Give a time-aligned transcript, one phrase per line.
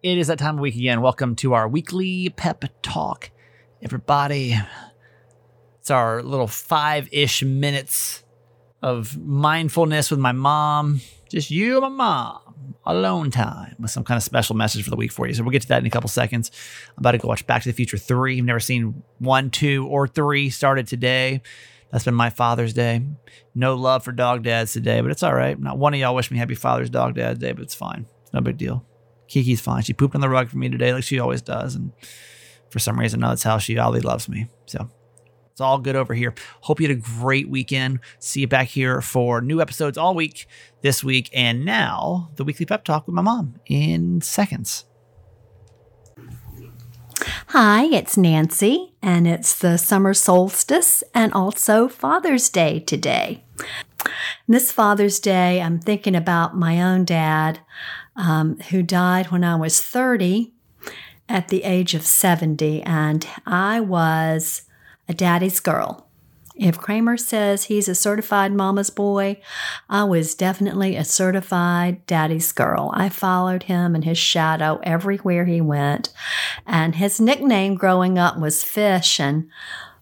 [0.00, 1.00] It is that time of week again.
[1.00, 3.32] Welcome to our weekly pep talk,
[3.82, 4.56] everybody.
[5.80, 8.22] It's our little five ish minutes
[8.80, 14.16] of mindfulness with my mom, just you and my mom, alone time with some kind
[14.16, 15.34] of special message for the week for you.
[15.34, 16.52] So we'll get to that in a couple seconds.
[16.90, 18.38] I'm about to go watch Back to the Future 3.
[18.38, 20.48] I've never seen one, two, or three.
[20.48, 21.42] Started today.
[21.90, 23.02] That's been my Father's Day.
[23.52, 25.58] No love for dog dads today, but it's all right.
[25.58, 28.06] Not one of y'all wish me happy Father's Dog Dad Day, but it's fine.
[28.32, 28.84] No big deal.
[29.28, 29.82] Kiki's fine.
[29.82, 31.74] She pooped on the rug for me today, like she always does.
[31.74, 31.92] And
[32.70, 34.48] for some reason, that's how she always loves me.
[34.66, 34.90] So
[35.52, 36.34] it's all good over here.
[36.62, 38.00] Hope you had a great weekend.
[38.18, 40.46] See you back here for new episodes all week
[40.82, 41.30] this week.
[41.32, 44.84] And now the weekly pep talk with my mom in seconds.
[47.48, 53.44] Hi, it's Nancy, and it's the summer solstice and also Father's Day today.
[54.46, 57.60] This Father's Day, I'm thinking about my own dad
[58.18, 60.52] um, who died when I was 30
[61.28, 64.62] at the age of 70, and I was
[65.08, 66.06] a daddy's girl.
[66.56, 69.40] If Kramer says he's a certified mama's boy,
[69.88, 72.90] I was definitely a certified daddy's girl.
[72.92, 76.12] I followed him and his shadow everywhere he went.
[76.66, 79.48] And his nickname growing up was Fish, and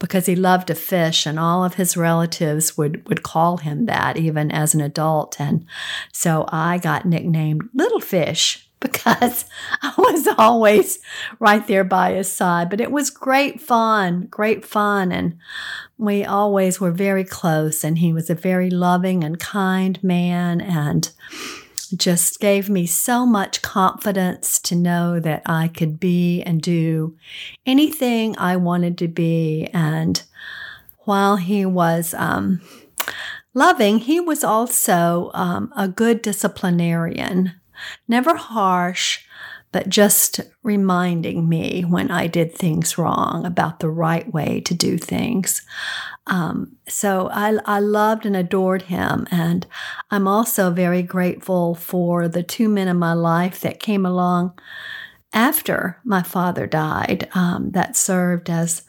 [0.00, 4.16] because he loved to fish, and all of his relatives would, would call him that
[4.16, 5.40] even as an adult.
[5.40, 5.64] And
[6.12, 9.44] so I got nicknamed Little Fish because
[9.82, 10.98] I was always
[11.38, 12.70] right there by his side.
[12.70, 15.12] But it was great fun, great fun.
[15.12, 15.38] And
[15.98, 17.84] we always were very close.
[17.84, 21.10] And he was a very loving and kind man and
[21.96, 27.16] just gave me so much confidence to know that I could be and do
[27.66, 29.68] anything I wanted to be.
[29.72, 30.22] And
[31.00, 32.60] while he was, um,
[33.54, 37.52] loving, he was also um, a good disciplinarian
[38.06, 39.20] never harsh,
[39.72, 44.98] but just reminding me when I did things wrong about the right way to do
[44.98, 45.62] things.
[46.30, 49.26] Um, so I, I loved and adored him.
[49.30, 49.66] And
[50.10, 54.58] I'm also very grateful for the two men in my life that came along
[55.32, 58.82] after my father died um, that served as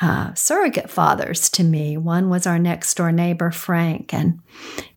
[0.00, 1.96] uh, surrogate fathers to me.
[1.96, 4.40] One was our next door neighbor, Frank, and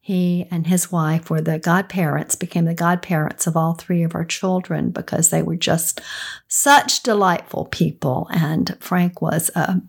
[0.01, 4.25] he and his wife were the godparents, became the godparents of all three of our
[4.25, 6.01] children because they were just
[6.47, 8.27] such delightful people.
[8.31, 9.81] And Frank was a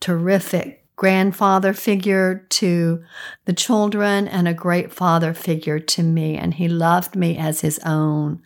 [0.00, 3.02] terrific grandfather figure to
[3.46, 6.36] the children and a great father figure to me.
[6.36, 8.42] And he loved me as his own.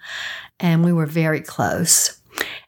[0.59, 2.21] And we were very close.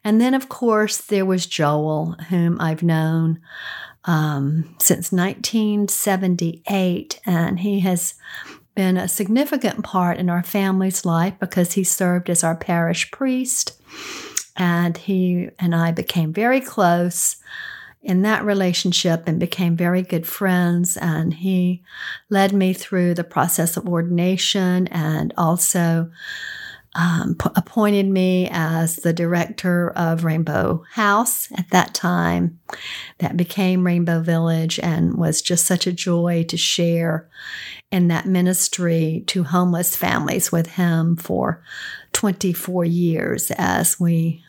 [0.05, 3.41] And then, of course, there was Joel, whom I've known
[4.05, 8.15] um, since 1978, and he has
[8.75, 13.79] been a significant part in our family's life because he served as our parish priest.
[14.57, 17.37] And he and I became very close
[18.03, 20.97] in that relationship and became very good friends.
[20.97, 21.83] And he
[22.31, 26.11] led me through the process of ordination and also
[26.95, 32.59] um, p- appointed me as the director of Rainbow House at that time.
[33.19, 37.29] That became Rainbow Village and was just such a joy to share
[37.93, 41.63] in that ministry to homeless families with him for
[42.13, 44.43] 24 years as we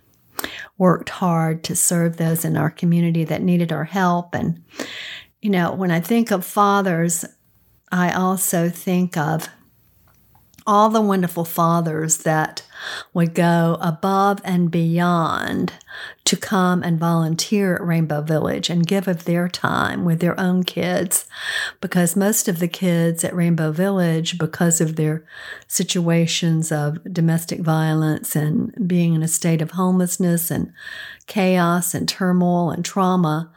[0.77, 4.33] worked hard to serve those in our community that needed our help.
[4.33, 4.63] And,
[5.41, 7.25] you know, when I think of fathers,
[7.91, 9.49] I also think of
[10.65, 12.63] all the wonderful fathers that
[13.13, 15.73] would go above and beyond
[16.25, 20.63] to come and volunteer at Rainbow Village and give of their time with their own
[20.63, 21.27] kids.
[21.81, 25.25] Because most of the kids at Rainbow Village, because of their
[25.67, 30.71] situations of domestic violence and being in a state of homelessness and
[31.27, 33.51] chaos and turmoil and trauma,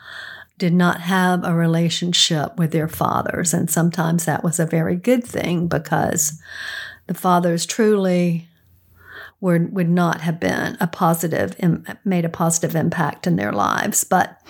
[0.58, 3.52] did not have a relationship with their fathers.
[3.52, 6.40] And sometimes that was a very good thing because
[7.06, 8.48] the fathers truly
[9.44, 11.54] would, would not have been a positive,
[12.02, 14.02] made a positive impact in their lives.
[14.02, 14.40] But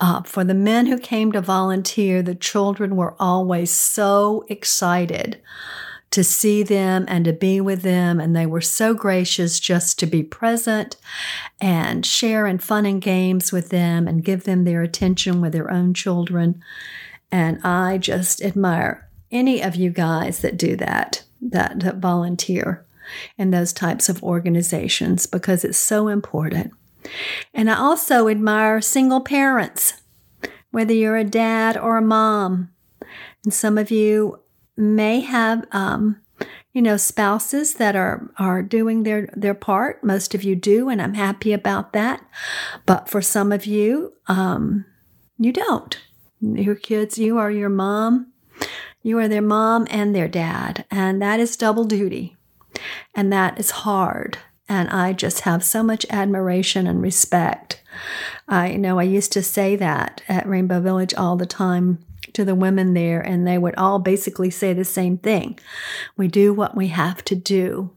[0.00, 5.38] uh, for the men who came to volunteer, the children were always so excited
[6.12, 8.18] to see them and to be with them.
[8.18, 10.96] And they were so gracious just to be present
[11.60, 15.70] and share in fun and games with them and give them their attention with their
[15.70, 16.62] own children.
[17.30, 22.86] And I just admire any of you guys that do that that, that volunteer
[23.36, 26.72] in those types of organizations because it's so important.
[27.52, 29.94] And I also admire single parents,
[30.70, 32.70] whether you're a dad or a mom.
[33.44, 34.40] And some of you
[34.76, 36.22] may have um,
[36.72, 40.02] you know, spouses that are are doing their their part.
[40.02, 42.24] Most of you do, and I'm happy about that.
[42.86, 44.86] But for some of you, um,
[45.38, 45.98] you don't.
[46.40, 48.32] Your kids, you are your mom.
[49.02, 52.36] You are their mom and their dad, and that is double duty,
[53.14, 54.38] and that is hard.
[54.68, 57.82] And I just have so much admiration and respect.
[58.48, 61.98] I know I used to say that at Rainbow Village all the time
[62.32, 65.58] to the women there, and they would all basically say the same thing.
[66.16, 67.90] We do what we have to do,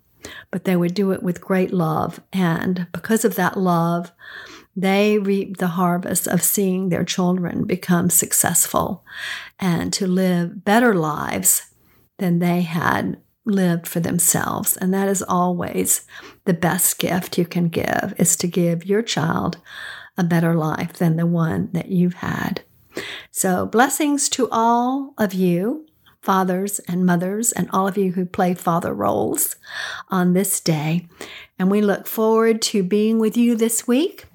[0.51, 2.19] but they would do it with great love.
[2.33, 4.12] And because of that love,
[4.75, 9.06] they reap the harvest of seeing their children become successful
[9.57, 11.69] and to live better lives
[12.18, 14.75] than they had lived for themselves.
[14.77, 16.06] And that is always
[16.45, 19.57] the best gift you can give is to give your child
[20.18, 22.62] a better life than the one that you've had.
[23.31, 25.86] So, blessings to all of you,
[26.21, 29.57] fathers and mothers, and all of you who play father roles
[30.09, 31.07] on this day.
[31.59, 34.25] And we look forward to being with you this week.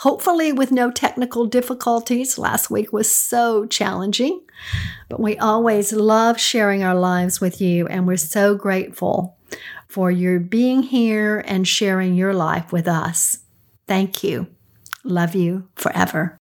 [0.00, 2.38] Hopefully, with no technical difficulties.
[2.38, 4.40] Last week was so challenging,
[5.10, 9.36] but we always love sharing our lives with you, and we're so grateful
[9.88, 13.40] for your being here and sharing your life with us.
[13.86, 14.46] Thank you.
[15.04, 16.38] Love you forever.